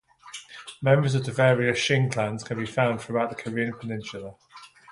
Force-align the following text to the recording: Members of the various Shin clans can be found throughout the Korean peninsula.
Members 0.81 1.13
of 1.13 1.25
the 1.25 1.31
various 1.31 1.77
Shin 1.77 2.09
clans 2.09 2.43
can 2.43 2.57
be 2.57 2.65
found 2.65 3.01
throughout 3.01 3.29
the 3.29 3.35
Korean 3.35 3.71
peninsula. 3.75 4.33